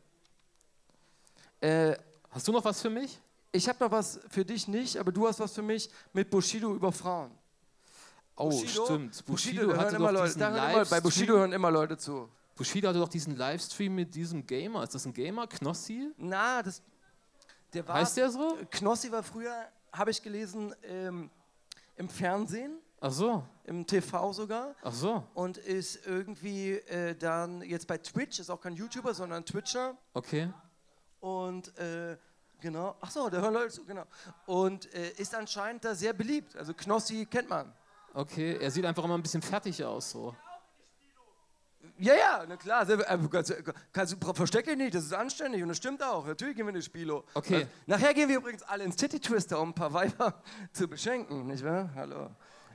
[1.60, 1.96] Äh,
[2.30, 3.20] hast du noch was für mich?
[3.52, 6.74] Ich habe noch was für dich nicht, aber du hast was für mich mit Bushido
[6.74, 7.30] über Frauen.
[8.36, 9.24] Oh, Bushido, stimmt.
[9.24, 12.28] Bushido, Bushido hatte immer Leute, immer, bei Bushido hören immer Leute zu.
[12.56, 14.82] Bushido hatte doch diesen Livestream mit diesem Gamer.
[14.82, 15.46] Ist das ein Gamer?
[15.46, 16.12] Knossi?
[16.16, 16.82] Na, das.
[17.72, 18.58] Der war, heißt der so?
[18.70, 21.30] Knossi war früher, habe ich gelesen, ähm,
[21.96, 22.78] im Fernsehen.
[23.00, 23.42] Ach so.
[23.64, 24.74] Im TV sogar.
[24.82, 25.24] Ach so.
[25.34, 29.96] Und ist irgendwie äh, dann jetzt bei Twitch, ist auch kein YouTuber, sondern Twitcher.
[30.12, 30.52] Okay.
[31.20, 32.16] Und äh,
[32.60, 34.04] genau, ach so, der hört Leute zu, genau.
[34.46, 36.56] Und äh, ist anscheinend da sehr beliebt.
[36.56, 37.72] Also Knossi kennt man.
[38.12, 40.34] Okay, er sieht einfach immer ein bisschen fertig aus so.
[42.00, 42.88] Ja, ja, na klar.
[42.88, 43.54] Äh, kannst,
[43.92, 46.26] kannst, du verstecke nicht, das ist anständig und das stimmt auch.
[46.26, 47.24] Natürlich gehen wir in Spilo.
[47.34, 47.66] Okay.
[47.86, 51.62] Nachher gehen wir übrigens alle ins Titty Twister, um ein paar Weiber zu beschenken, nicht
[51.62, 51.90] wahr?
[51.94, 52.30] Hallo.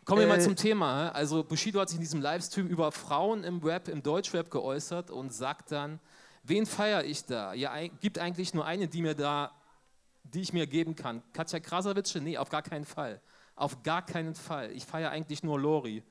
[0.06, 1.10] Kommen wir äh, mal zum Thema.
[1.10, 5.34] Also Bushido hat sich in diesem Livestream über Frauen im Rap, im Deutschrap geäußert und
[5.34, 6.00] sagt dann,
[6.44, 7.54] wen feiere ich da?
[7.54, 9.52] Ja, gibt eigentlich nur eine, die mir da,
[10.24, 11.24] die ich mir geben kann.
[11.34, 12.22] Katja Krasavice?
[12.22, 13.20] Nee, auf gar keinen Fall.
[13.56, 14.72] Auf gar keinen Fall.
[14.74, 16.04] Ich feiere eigentlich nur Lori.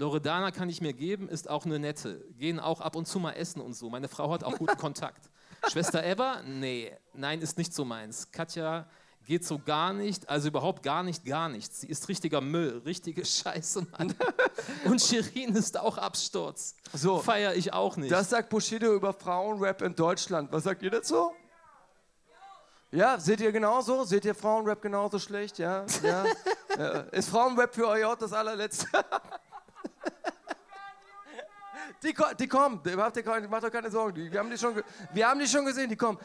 [0.00, 2.24] Loredana kann ich mir geben, ist auch eine nette.
[2.38, 3.90] Gehen auch ab und zu mal essen und so.
[3.90, 5.28] Meine Frau hat auch guten Kontakt.
[5.70, 6.40] Schwester Eva?
[6.42, 8.30] Nee, nein, ist nicht so meins.
[8.32, 8.88] Katja
[9.26, 11.82] geht so gar nicht, also überhaupt gar nicht, gar nichts.
[11.82, 14.14] Sie ist richtiger Müll, richtige Scheiße, Mann.
[14.86, 16.76] Und Shirin ist auch Absturz.
[16.94, 17.18] So.
[17.18, 18.10] Feier ich auch nicht.
[18.10, 20.50] Das sagt Bushido über Frauenrap in Deutschland.
[20.50, 21.30] Was sagt ihr dazu?
[22.90, 24.04] Ja, seht ihr genauso?
[24.04, 25.58] Seht ihr Frauenrap genauso schlecht?
[25.58, 26.24] Ja, ja.
[26.78, 26.90] ja.
[27.12, 28.86] Ist Frauenrap für euch auch das allerletzte?
[32.02, 34.32] Die, die kommen, macht, macht euch keine Sorgen.
[34.32, 34.82] wir, haben die schon,
[35.12, 36.18] wir haben die schon gesehen, die kommen.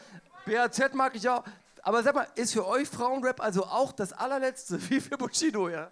[0.46, 1.44] BAZ mag ich auch.
[1.82, 5.90] Aber sag mal, ist für euch Frauenrap also auch das allerletzte, wie für Bushido, ja?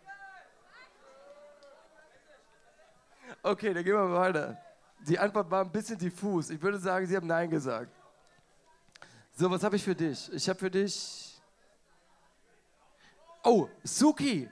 [3.43, 4.57] Okay, dann gehen wir weiter.
[5.01, 6.49] Die Antwort war ein bisschen diffus.
[6.49, 7.93] Ich würde sagen, Sie haben Nein gesagt.
[9.37, 10.33] So, was habe ich für dich?
[10.33, 11.39] Ich habe für dich.
[13.43, 14.49] Oh, Suki.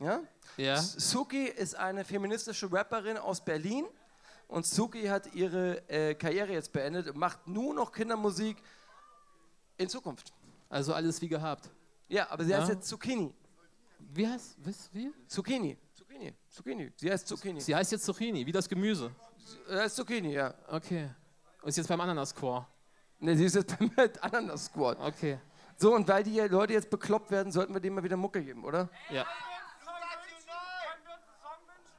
[0.00, 0.20] Ja?
[0.56, 0.76] Ja.
[0.76, 3.86] Suki ist eine feministische Rapperin aus Berlin
[4.48, 8.56] und Suki hat ihre äh, Karriere jetzt beendet und macht nur noch Kindermusik
[9.76, 10.32] in Zukunft.
[10.68, 11.70] Also alles wie gehabt.
[12.08, 12.58] Ja, aber sie ja.
[12.58, 13.32] heißt jetzt Zucchini.
[13.98, 15.12] Wie heißt, was, wie?
[15.26, 15.78] Zucchini.
[15.92, 16.34] Zucchini.
[16.48, 16.92] Zucchini.
[16.96, 17.60] Sie heißt Zucchini.
[17.60, 19.10] Sie heißt jetzt Zucchini, wie das Gemüse.
[19.68, 20.54] Sie heißt Zucchini, ja.
[20.68, 21.10] Okay.
[21.62, 22.66] Und ist jetzt beim Ananas-Core.
[23.20, 24.98] Ne, sie ist jetzt beim Ananas-Squad.
[25.00, 25.38] Okay.
[25.76, 28.64] So, und weil die Leute jetzt bekloppt werden, sollten wir denen mal wieder Mucke geben,
[28.64, 28.88] oder?
[29.10, 29.26] Ja.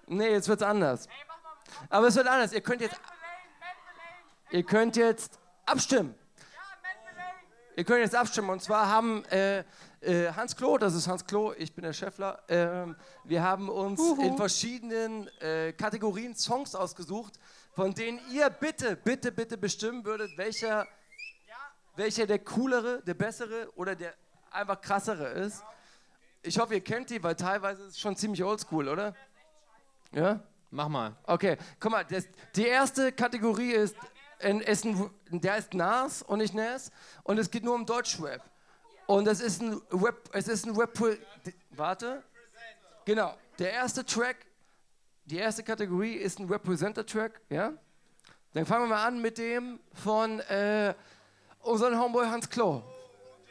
[0.08, 1.08] Nee, jetzt wird's anders.
[1.90, 2.54] Aber es wird anders.
[2.54, 3.00] Ihr könnt jetzt.
[4.52, 6.16] Ihr könnt jetzt abstimmen.
[7.76, 8.50] Ihr könnt jetzt abstimmen.
[8.50, 9.64] Und zwar haben äh,
[10.06, 14.00] äh, Hans Klo, das ist Hans Klo, ich bin der Chefler, äh, wir haben uns
[14.00, 14.22] Uhu.
[14.22, 17.40] in verschiedenen äh, Kategorien Songs ausgesucht,
[17.74, 20.88] von denen ihr bitte, bitte, bitte bestimmen würdet, welcher,
[21.96, 24.14] welcher der coolere, der bessere oder der
[24.52, 25.64] einfach krassere ist.
[26.44, 29.16] Ich hoffe, ihr kennt die, weil teilweise ist es schon ziemlich oldschool, oder?
[30.12, 30.40] Ja?
[30.76, 31.16] Mach mal.
[31.24, 33.96] Okay, guck mal, das, die erste Kategorie ist
[34.68, 36.92] ist ein, der heißt Nas und nicht Nas
[37.24, 38.42] und es geht nur um Deutschrap.
[39.08, 40.92] Und es ist ein Rap, es ist ein Rap,
[41.72, 42.22] warte,
[43.06, 44.46] genau, der erste Track,
[45.24, 47.72] die erste Kategorie ist ein Representer-Track, ja?
[48.54, 50.94] Dann fangen wir mal an mit dem von äh,
[51.62, 52.84] unserem Homeboy Hans Klo.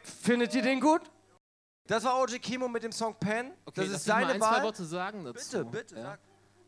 [0.02, 1.02] Findet ihr den gut?
[1.86, 3.52] Das war OG Kimo mit dem Song Pen.
[3.64, 4.54] Okay, das ist seine mal ein, Wahl.
[4.56, 5.64] zwei Worte sagen dazu.
[5.64, 6.02] Bitte, bitte, Ja.
[6.02, 6.20] sag.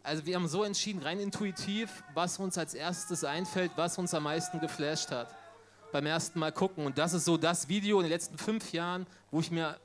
[0.07, 4.23] Also wir haben so entschieden, rein intuitiv, was uns als erstes einfällt, was uns am
[4.23, 5.35] meisten geflasht hat.
[5.90, 6.87] Beim ersten Mal gucken.
[6.87, 9.77] Und das ist so das Video in den letzten fünf Jahren, wo ich mir,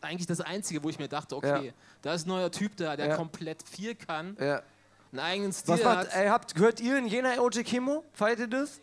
[0.00, 1.72] eigentlich das Einzige, wo ich mir dachte, okay, Ja.
[2.00, 3.16] da ist ein neuer Typ da, der Ja.
[3.16, 4.62] komplett viel kann, Ja.
[5.12, 6.14] einen eigenen Stil Was macht, hat.
[6.14, 8.02] ey, habt, gehört ihr in Jena OG Kimo?
[8.14, 8.80] Feiert ihr das?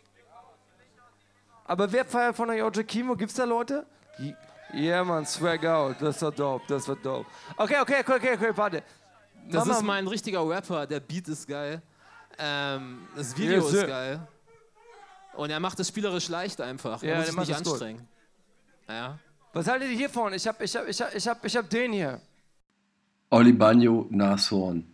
[1.64, 3.16] Aber wer feiert von euch OG Kimo?
[3.16, 3.84] Gibt's da Leute?
[4.18, 4.34] Ja,
[4.72, 5.96] yeah, man, swag out.
[6.00, 7.28] Das war dope, das war dope.
[7.56, 8.82] Okay, okay, okay, okay, okay warte.
[9.50, 11.82] Das Mama- ist mein richtiger Rapper, der Beat ist geil.
[12.38, 13.86] Ähm, das Video Yes, ist sir.
[13.86, 14.20] geil.
[15.34, 17.02] Und er macht es spielerisch leicht einfach.
[17.02, 17.72] Ja, er muss der sich macht nicht es gut.
[17.72, 18.08] anstrengen.
[18.88, 19.18] Ja.
[19.52, 20.32] Was haltet ihr hiervon?
[20.32, 22.20] Ich hab, ich hab, ich hab, ich hab, ich hab den hier.
[23.30, 24.84] Olli Bagno, Nashorn.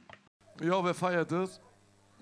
[0.63, 1.61] Ja, wer feiert das?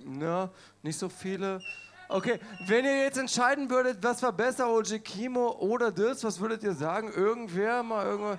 [0.05, 0.51] Na,
[0.83, 1.61] nicht so viele.
[2.09, 6.63] Okay, wenn ihr jetzt entscheiden würdet, was war besser, OG Kimo oder das, was würdet
[6.63, 7.13] ihr sagen?
[7.13, 8.39] Irgendwer mal irgendwas?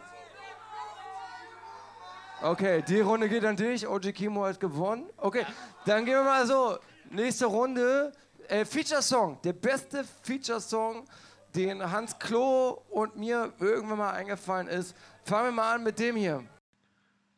[2.41, 3.85] Okay, die Runde geht an dich.
[3.85, 5.05] OG Kimo hat gewonnen.
[5.17, 5.45] Okay,
[5.85, 6.77] dann gehen wir mal so.
[7.09, 8.13] Nächste Runde.
[8.47, 9.39] Äh, Feature-Song.
[9.43, 11.05] Der beste Feature-Song,
[11.53, 14.95] den Hans Klo und mir irgendwann mal eingefallen ist.
[15.25, 16.43] Fangen wir mal an mit dem hier.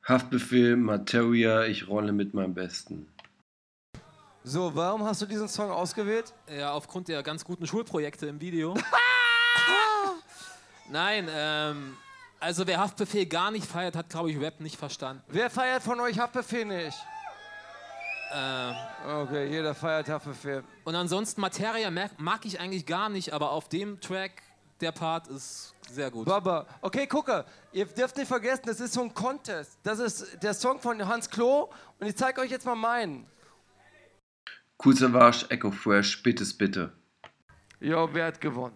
[0.08, 3.08] Haftbefehl, Materia, ich rolle mit meinem Besten.
[4.44, 6.34] So, warum hast du diesen Song ausgewählt?
[6.48, 8.74] Ja, aufgrund der ganz guten Schulprojekte im Video.
[10.90, 11.98] Nein, ähm,
[12.42, 15.24] also wer Haftbefehl gar nicht feiert, hat, glaube ich, Rap nicht verstanden.
[15.30, 16.98] Wer feiert von euch Haftbefehl nicht?
[18.34, 18.74] Ähm,
[19.08, 20.64] Okay, jeder feiert Haftbefehl.
[20.86, 24.32] und ansonsten Materia mag, mag ich eigentlich gar nicht, aber auf dem Track,
[24.80, 26.26] der Part ist sehr gut.
[26.26, 26.66] Baba.
[26.82, 29.78] Okay, gucke, ihr dürft nicht vergessen, das ist so ein Contest.
[29.84, 33.28] Das ist der Song von Hans Klo und ich zeige euch jetzt mal meinen.
[34.84, 36.92] Cool Savage, Echo Fresh, bittes bitte.
[37.80, 38.76] Jo, wer hat gewonnen?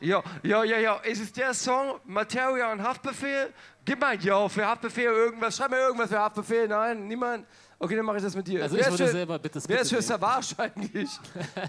[0.00, 3.52] Jo, jo, jo, jo, ist es der Song Materia und Haftbefehl?
[3.84, 5.56] Gib mal Jo für Haftbefehl irgendwas.
[5.56, 6.68] Schreib mir irgendwas für Haftbefehl.
[6.68, 7.46] Nein, niemand.
[7.80, 8.62] Okay, dann mache ich das mit dir.
[8.62, 10.02] Also wer ich ist würde für, selber bitte Wer ist für.
[10.02, 11.08] Savage eigentlich?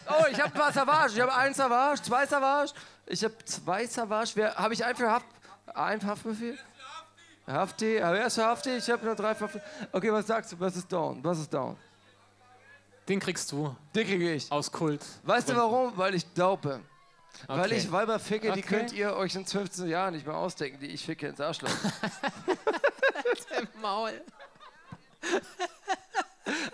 [0.07, 1.13] Oh, ich habe ein paar Savage.
[1.15, 2.73] Ich habe einen Savage, zwei Savage.
[3.07, 4.31] Ich habe zwei Savage.
[4.35, 5.25] Wer habe ich einen für Haft?
[5.73, 6.57] Ein Haftbefehl?
[7.47, 7.97] Hafti.
[7.99, 8.77] Wer ist für Hafti?
[8.77, 9.59] Ich habe nur drei Hafti.
[9.91, 10.59] Okay, was sagst du?
[10.59, 11.23] Was ist down?
[11.23, 11.75] Was ist down?
[13.07, 14.51] Den kriegst du Den kriege ich.
[14.51, 15.03] aus Kult.
[15.23, 15.93] Weißt du warum?
[15.97, 16.31] Weil ich
[17.47, 17.59] daupe.
[17.59, 17.77] Weil Okay.
[17.77, 18.61] ich Weiber ficke, die Okay.
[18.61, 21.69] könnt ihr euch in 15 Jahren nicht mehr ausdenken, die ich ficke ins Arschloch.
[23.81, 24.21] Maul.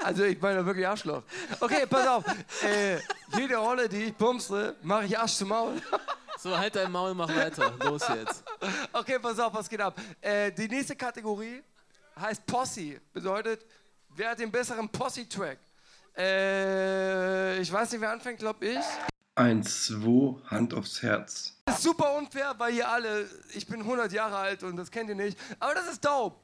[0.03, 1.23] Also ich meine wirklich Arschloch.
[1.59, 2.23] Okay, pass auf.
[2.63, 2.99] Äh,
[3.37, 5.81] jede Rolle, die ich bumse, mache ich Arsch zum Maul.
[6.37, 7.73] So, halt dein Maul, mach weiter.
[7.79, 8.43] Los jetzt.
[8.93, 9.95] Okay, pass auf, was geht ab.
[10.21, 11.61] Äh, die nächste Kategorie
[12.19, 13.01] heißt Posse.
[13.13, 13.65] Bedeutet,
[14.09, 15.57] wer hat den besseren Posse-Track?
[16.17, 18.79] Äh, ich weiß nicht, wer anfängt, glaube ich.
[19.35, 21.53] 1, 2, Hand aufs Herz.
[21.65, 25.09] Das ist super unfair, weil ihr alle, ich bin 100 Jahre alt und das kennt
[25.09, 25.37] ihr nicht.
[25.59, 26.37] Aber das ist dope.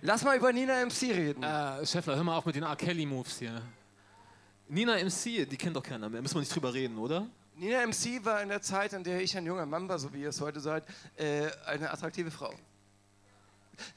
[0.00, 1.42] Lass mal über Nina MC reden.
[1.42, 2.74] Äh, Scheffler, hör mal auf mit den R.
[2.74, 3.60] Kelly-Moves hier.
[4.68, 6.22] Nina MC, die kennt doch keiner mehr.
[6.22, 7.26] Müssen wir nicht drüber reden, oder?
[7.54, 10.22] Nina MC war in der Zeit, in der ich ein junger Mann war, so wie
[10.22, 10.84] ihr es heute seid,
[11.16, 12.54] äh, eine attraktive Frau.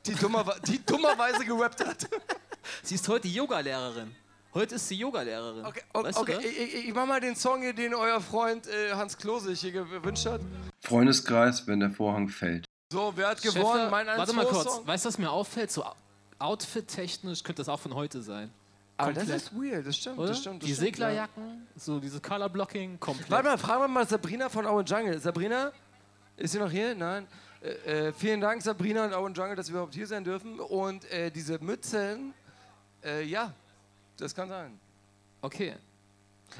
[0.06, 2.08] Die, dummer, die dummerweise gerappt hat.
[2.84, 4.14] Sie ist heute Yoga-Lehrerin.
[4.54, 5.64] Heute ist sie Yoga-Lehrerin.
[5.64, 6.46] Okay, okay, weißt du okay das?
[6.46, 9.62] ich, ich, ich mach mal den Song hier, den euer Freund äh, Hans Klose sich
[9.62, 10.42] hier gewünscht hat.
[10.82, 12.66] Freundeskreis, wenn der Vorhang fällt.
[12.92, 13.92] So, wer hat gewonnen?
[13.92, 14.64] Mein warte mal kurz.
[14.64, 14.88] Song?
[14.88, 15.72] Weißt du, was mir auffällt?
[15.72, 15.86] So
[16.40, 18.50] Outfit-technisch könnte das auch von heute sein.
[18.98, 19.42] Aber das komplett.
[19.42, 20.64] ist weird, das stimmt, das stimmt.
[20.64, 23.30] Das die stimmt, Seglerjacken, so diese Color-Blocking, komplett.
[23.30, 25.20] Warte mal, fragen wir mal Sabrina von Owen Jungle.
[25.20, 25.72] Sabrina,
[26.36, 26.96] ist sie noch hier?
[26.96, 27.28] Nein.
[27.62, 30.60] Äh, äh, vielen Dank, Sabrina und Owen Jungle, dass wir überhaupt hier sein dürfen.
[30.60, 32.34] Und äh, diese Mützen,
[33.04, 33.54] äh, ja,
[34.22, 34.80] das kann sein.
[35.42, 35.76] Okay.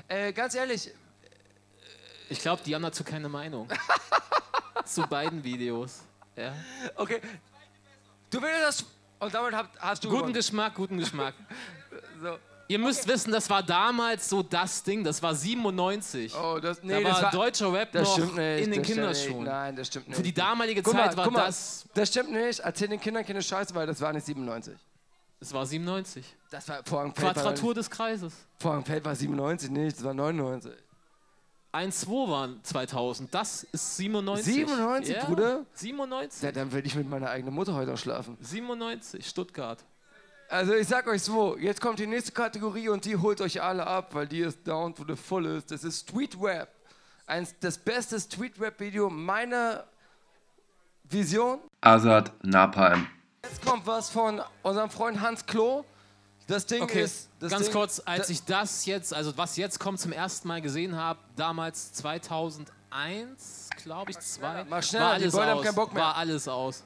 [0.08, 0.92] Äh, ganz ehrlich,
[2.30, 3.68] Ich glaube, die haben dazu keine Meinung.
[4.86, 6.02] Zu beiden Videos.
[6.36, 6.54] Ja.
[6.96, 7.20] okay.
[8.30, 8.86] Du willst das.
[9.20, 10.34] Und damit hast du Guten gewonnen.
[10.34, 11.34] Geschmack, guten Geschmack.
[12.22, 12.38] So.
[12.68, 16.36] Ihr müsst wissen, das war damals so das Ding, das war 97.
[16.36, 18.66] Oh, das, nee, da das war, war deutscher Rap Das noch stimmt nicht.
[18.66, 19.44] in den Kinderschuhen.
[19.46, 20.18] Nein, das stimmt nicht.
[20.18, 21.86] Für die damalige Zeit mal, war mal, das.
[21.96, 22.60] Das stimmt nicht.
[22.60, 24.76] Erzähl den Kindern keine Scheiße, weil das war nicht 97.
[25.40, 26.26] Es war 97.
[26.50, 27.28] Das war Vorhangfeld.
[27.28, 28.34] War, Quadratur des Kreises.
[28.60, 30.72] Vorhangfeld war 97 nicht, das war 99.
[31.72, 33.34] 1-2 waren 2000.
[33.34, 34.54] Das ist 97.
[34.54, 35.66] 97, ja, Bruder?
[35.74, 36.42] 97.
[36.42, 38.38] Ja, dann würde ich mit meiner eigenen Mutter heute auch schlafen.
[38.42, 39.84] 97, Stuttgart.
[40.50, 43.86] Also ich sag euch so, jetzt kommt die nächste Kategorie und die holt euch alle
[43.86, 45.70] ab, weil die ist down to the fullest.
[45.70, 46.70] Das ist Street Rap.
[47.28, 49.86] Eins, das beste Street Rap Video meiner
[51.04, 51.60] Vision.
[51.82, 53.08] Azad Napalm.
[53.44, 55.86] Jetzt kommt was von unserem Freund Hans Klo.
[56.48, 57.30] Das Ding Okay, ist.
[57.40, 60.48] Das ganz Ding, kurz, als da- ich das jetzt, also was jetzt kommt, zum ersten
[60.48, 65.64] Mal gesehen habe, damals 2001, glaube ich, zwei, Mach schneller, war die alles haben aus.
[65.66, 66.04] keinen Bock mehr.
[66.04, 66.84] War alles aus.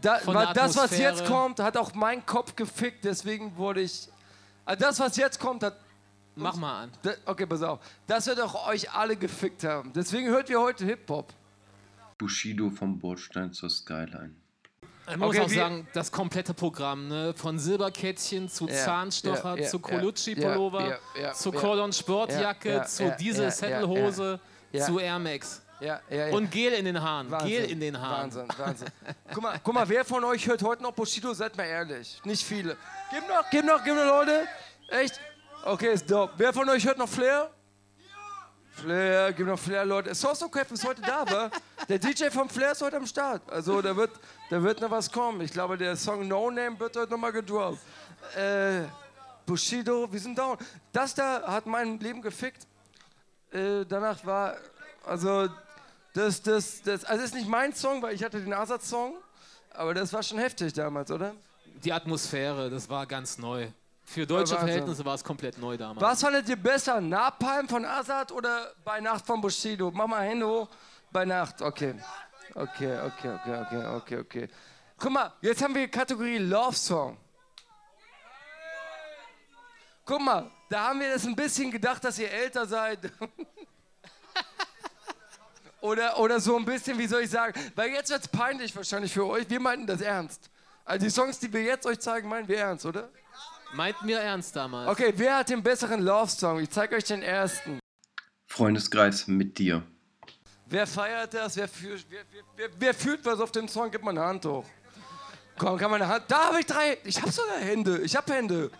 [0.00, 4.08] Da, der das, was jetzt kommt, hat auch meinen Kopf gefickt, deswegen wurde ich.
[4.64, 5.76] Also das, was jetzt kommt, hat.
[6.36, 6.92] Mach mal an.
[7.02, 7.80] da- Okay, pass auf.
[8.06, 9.92] Das wird auch euch alle gefickt haben.
[9.92, 11.34] Deswegen hört ihr heute Hip-Hop.
[12.18, 14.36] Bushido vom Bordstein zur Skyline.
[15.10, 17.34] Ich muss Okay, auch sagen, das komplette Programm, ne?
[17.36, 20.98] von Silberkettchen zu Ja, Zahnstocher, ja, ja, zu Colucci-Pullover,
[21.34, 21.58] zu ja.
[21.60, 24.40] Cordon Sportjacke, Ja, ja, zu ja, diese ja, Sattelhose,
[24.72, 24.84] ja.
[24.86, 25.62] zu Air Max.
[25.80, 26.34] Ja, ja, ja.
[26.34, 27.30] Und Gel in den Haaren.
[27.30, 28.24] Wahnsinn, Gel in den Haaren.
[28.34, 28.88] Wahnsinn, Wahnsinn.
[29.32, 31.32] Guck mal, guck mal, wer von euch hört heute noch Bushido?
[31.32, 32.20] Seid mal ehrlich.
[32.24, 32.76] Nicht viele.
[33.10, 34.46] Gib noch, gib noch, gib noch, Leute.
[34.88, 35.18] Echt?
[35.64, 36.34] Okay, ist dope.
[36.36, 37.50] Wer von euch hört noch Flair?
[38.80, 40.14] Flair, gib noch Flair, Leute.
[40.14, 41.50] Source Cap ist heute da, wa?
[41.86, 43.42] Der DJ vom Flair ist heute am Start.
[43.50, 44.10] Also, da wird,
[44.48, 45.42] da wird noch was kommen.
[45.42, 47.78] Ich glaube, der Song No Name wird heute nochmal gedroppt.
[48.36, 48.84] Äh,
[49.44, 50.56] Bushido, wir sind down.
[50.92, 52.66] Das da hat mein Leben gefickt.
[53.52, 54.56] Äh, danach war,
[55.04, 55.48] also,
[56.14, 59.14] das, das, das, also, ist nicht mein Song, weil ich hatte den Azad-Song.
[59.74, 61.34] Aber das war schon heftig damals, oder?
[61.84, 63.68] Die Atmosphäre, das war ganz neu.
[64.10, 64.68] Für deutsche Wahnsinn.
[64.68, 66.00] Verhältnisse war es komplett neu damals.
[66.00, 69.92] Was fandet ihr besser, Napalm von Azad oder bei Nacht von Bushido?
[69.92, 70.68] Mach mal Hände hoch.
[71.12, 71.94] Bei Nacht, okay.
[72.52, 74.48] Okay, okay, okay, okay, okay, okay.
[74.98, 77.16] Guck mal, jetzt haben wir Kategorie Love Song.
[80.04, 82.98] Guck mal, da haben wir das ein bisschen gedacht, dass ihr älter seid.
[85.80, 87.52] oder, oder so ein bisschen, wie soll ich sagen?
[87.76, 89.48] Weil jetzt wird es peinlich wahrscheinlich für euch.
[89.48, 90.50] Wir meinten das ernst.
[90.84, 93.08] Also die Songs, die wir jetzt euch zeigen, meinen wir ernst, oder?
[93.72, 94.88] Meinten wir ernst damals.
[94.90, 96.60] Okay, wer hat den besseren Love-Song?
[96.60, 97.78] Ich zeige euch den ersten.
[98.46, 99.82] Freundeskreis mit dir.
[100.66, 101.56] Wer feiert das?
[101.56, 102.24] Wer, fühlt, wer,
[102.56, 103.90] wer, wer, fühlt was auf dem Song?
[103.90, 104.64] Gib mal eine Hand hoch.
[105.58, 106.24] Komm, kann man eine Hand.
[106.28, 106.98] Da habe ich drei.
[107.04, 107.98] Ich habe sogar Hände.
[107.98, 108.70] Ich habe Hände.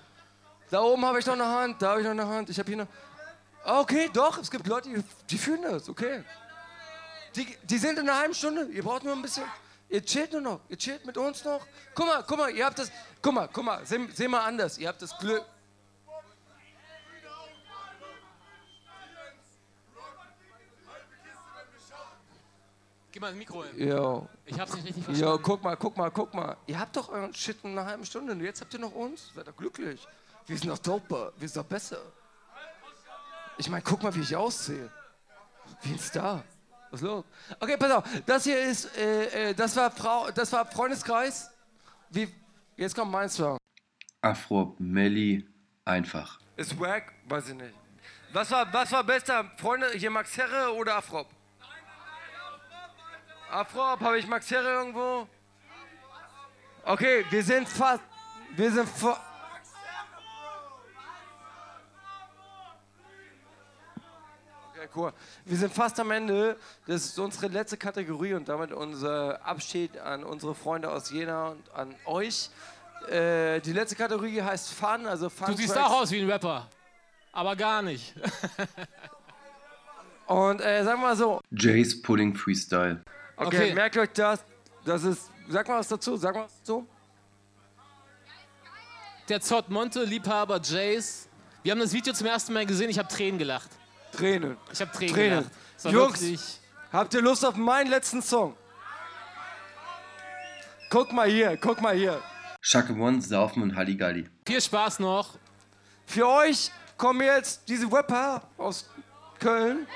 [0.71, 1.83] Da oben habe ich noch eine Hand.
[1.83, 2.49] Da habe ich noch eine Hand.
[2.49, 2.87] Ich habe hier noch.
[3.65, 4.39] Okay, doch.
[4.39, 5.89] Es gibt Leute, die, die fühlen das.
[5.89, 6.25] Okay.
[7.37, 8.69] Die, die sind in einer halben Stunde.
[8.73, 9.45] Ihr braucht nur ein bisschen.
[9.89, 10.61] Ihr chillt nur noch.
[10.69, 11.67] Ihr chillt mit uns noch.
[11.95, 12.51] Guck mal, guck mal.
[12.51, 12.91] Ihr habt das.
[13.23, 13.85] Guck mal, guck mal.
[13.85, 14.79] Seh, seh mal anders.
[14.79, 15.45] Ihr habt das Glück.
[23.13, 23.89] Gib mal ein Mikro hin.
[23.89, 24.29] Jo.
[24.47, 25.33] Ich hab's nicht richtig verstanden.
[25.33, 26.57] Jo, guck mal, guck mal, guck mal.
[26.67, 28.33] Ihr habt doch euren Shit in einer halben Stunde.
[28.33, 29.33] Und jetzt habt ihr noch uns.
[29.35, 30.07] Seid doch glücklich.
[30.47, 31.33] Wir sind doch doper.
[31.37, 31.99] Wir sind doch besser.
[33.59, 34.89] Ich meine, guck mal, wie ich aussehe.
[35.83, 36.43] Wie ein Star.
[36.91, 37.25] Was ist los?
[37.59, 38.05] Okay, pass auf.
[38.27, 41.51] Das hier ist, äh, äh, das war Frau, das war Freundeskreis.
[42.11, 42.33] Wie,
[42.81, 43.59] jetzt kommt mein Song.
[44.23, 45.47] Afro, Melli,
[45.85, 46.41] einfach.
[46.57, 47.13] Ist wack?
[47.29, 47.75] Weiß ich nicht.
[48.33, 49.51] Was war, was war besser?
[49.57, 51.29] Freunde, hier Max Herre oder Afrop?
[53.51, 55.29] Afrop, habe ich Max Herre irgendwo?
[56.85, 58.03] Okay, wir sind fast.
[58.57, 59.19] Wir sind vor.
[64.95, 65.13] Cool.
[65.45, 66.57] Wir sind fast am Ende.
[66.87, 71.71] Das ist unsere letzte Kategorie und damit unser Abschied an unsere Freunde aus Jena und
[71.75, 72.51] an euch.
[73.09, 75.49] Äh, die letzte Kategorie heißt Fun, also Fun.
[75.49, 75.87] Du siehst Tracks.
[75.91, 76.69] auch aus wie ein Rapper.
[77.33, 78.15] Aber gar nicht.
[80.27, 83.03] Und äh, sagen wir mal so, Jace Pudding Freestyle.
[83.37, 83.75] okay, Okay.
[83.75, 84.45] merkt euch das.
[84.85, 86.87] Das ist, sag mal was dazu, sag mal was dazu.
[89.29, 91.29] Der Zott Monte, Liebhaber Jace.
[91.63, 93.71] Wir haben das Video zum ersten Mal gesehen, ich habe Tränen gelacht.
[94.13, 94.57] Tränen.
[94.73, 95.51] Ich habe Tränen, Tränen.
[95.85, 96.21] Jungs.
[96.21, 96.61] wirklich-
[96.93, 98.57] Habt ihr Lust auf meinen letzten Song?
[100.91, 102.21] Guck mal hier, guck mal hier.
[102.61, 104.29] Shaka One, Saufen und Halligalli.
[104.45, 105.39] Viel Spaß noch.
[106.07, 108.91] Für euch kommen jetzt diese Rapper aus
[109.39, 109.87] Köln.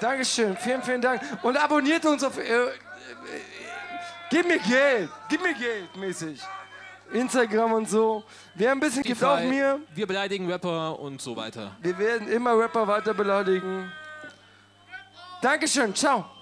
[0.00, 1.20] Dankeschön, vielen, vielen Dank.
[1.42, 2.38] Und abonniert uns auf.
[2.38, 2.70] Äh, äh, äh,
[4.30, 6.40] gib mir Geld, gib mir Geld mäßig.
[7.12, 8.24] Instagram und so.
[8.54, 9.80] Wer ein bisschen gibt auch mir.
[9.94, 11.72] Wir beleidigen Rapper und so weiter.
[11.80, 13.90] Wir werden immer Rapper weiter beleidigen.
[15.42, 16.39] Dankeschön, ciao.